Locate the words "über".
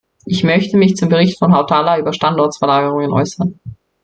1.99-2.11